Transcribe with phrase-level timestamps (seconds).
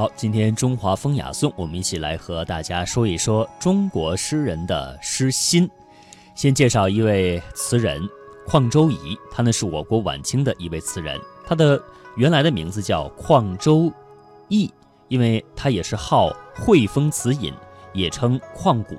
[0.00, 5.68] 好，今天中华风雅颂，我们一起来和大家说一说中国诗人的诗心。
[6.34, 8.00] 先介绍一位词人
[8.46, 11.78] 邝周颐，他呢是我国晚清的一位词人，他的
[12.16, 13.92] 原来的名字叫邝周
[14.48, 14.72] 易，
[15.08, 17.52] 因为他也是号汇风词隐，
[17.92, 18.96] 也称邝古。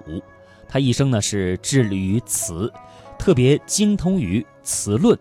[0.70, 2.72] 他一生呢是致力于词，
[3.18, 5.18] 特别精通于词论。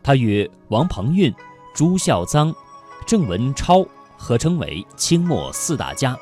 [0.00, 1.34] 他与王鹏运、
[1.74, 2.54] 朱孝臧、
[3.04, 3.84] 郑文超。
[4.18, 6.18] 合称为清末四大家，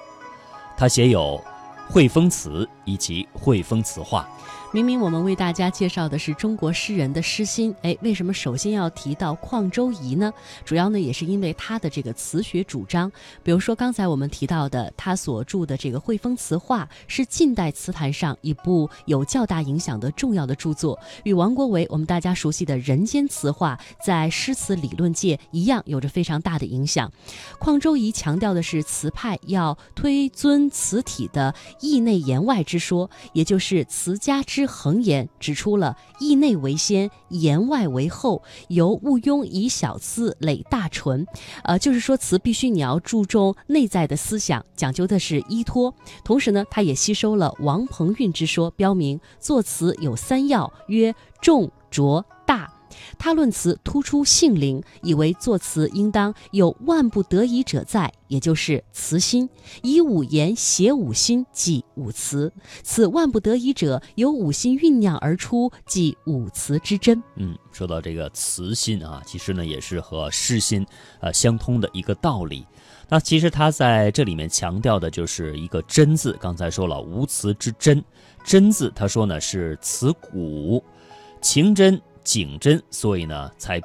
[0.76, 1.42] 他写有
[1.88, 4.28] 汇风词以及汇风词话。
[4.76, 10.30] 明明我们为大家介绍的是中国诗人的诗心，哎，为什么首先要提到邝周颐呢？
[10.66, 13.10] 主要呢也是因为他的这个词学主张。
[13.42, 27.10] 比如说刚才我们提到的，他所著的这个《汇风词话》是近代词坛上一部有较大影响的重要的著作，与王国维我们大家熟悉的人间词话在诗词理论界一样，有着非常大的影响。
[27.58, 34.65] 邝周颐强调的是词派要推尊词体的意内言外之说，也就是词家之。
[34.66, 41.26] 恒言指出了意内为先，言外为后，由毋庸以小字累大纯。
[41.64, 45.94] 呃，就是说词必须你要注重内在的思想，讲究的是依托。
[46.24, 52.24] 同时呢，他也吸收了王鹏运之说，标明作词有三要，曰重浊。
[53.18, 59.48] 他论词突出性灵，以为作词应当有万不得已者在，也就是词心，
[59.82, 62.52] 以五言写五心，即五词。
[62.82, 67.22] 此万不得已者，由五心酝酿而出，即五词之真。
[67.36, 70.86] 嗯，说到这个词心啊，其实呢也是和诗心
[71.20, 72.66] 呃相通的一个道理。
[73.08, 76.36] 那其实他在这里面强调的就是一个真字。
[76.40, 78.02] 刚才说了无词之真，
[78.44, 80.82] 真字他说呢是词骨，
[81.40, 82.00] 情真。
[82.26, 83.80] 景真，所以呢才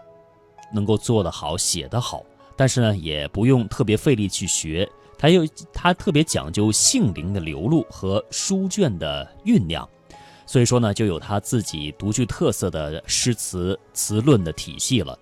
[0.74, 2.26] 能够做得好，写得好。
[2.58, 4.90] 但是呢，也不用特别费力去学。
[5.18, 9.88] 他又他特别讲究性灵的流露和书卷的酝酿，
[10.48, 15.18] 所以说呢，就有他自己独具特色的诗词词论的体系了。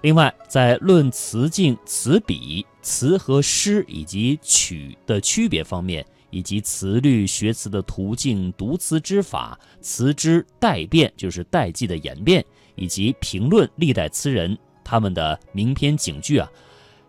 [0.00, 6.04] 另外，在论词境、词笔、词和诗以及曲的区别方面。
[6.30, 16.48] 以及词律学词的途径、读词之法、词之代变，就是代际的演变，以及评论历代词人他们的名篇警句啊，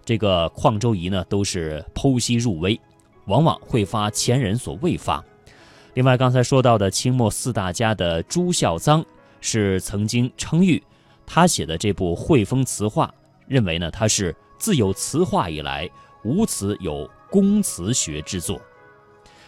[0.03, 2.79] 这个况周颐呢都是剖析入微，
[3.25, 5.23] 往往会发前人所未发。
[5.93, 9.03] 另外，刚才说到的清末四大家的朱孝臧
[9.41, 10.81] 是曾经称誉
[11.25, 13.07] 他写的这部《汇风词话》，
[13.47, 15.89] 认为呢他是自有词话以来
[16.23, 18.59] 无词有公词学之作。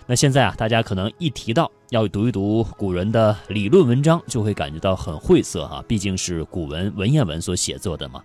[0.06, 8.22] 那现在啊，大家可能一提到要读一读古人的理论文章，就会感觉到很晦涩哈，毕竟是古文文言文所写作的嘛。